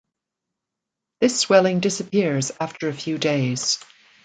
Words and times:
This 1.19 1.39
swelling 1.39 1.79
disappears 1.79 2.51
after 2.59 2.87
a 2.89 2.93
few 2.93 3.19
days. 3.19 3.77